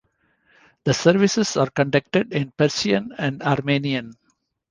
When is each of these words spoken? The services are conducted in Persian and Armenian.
The 0.83 0.95
services 0.95 1.57
are 1.57 1.69
conducted 1.69 2.33
in 2.33 2.49
Persian 2.49 3.13
and 3.19 3.43
Armenian. 3.43 4.13